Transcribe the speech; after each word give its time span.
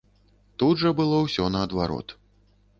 Тут 0.63 0.81
жа 0.85 0.93
было 1.01 1.21
ўсё 1.27 1.53
наадварот. 1.59 2.19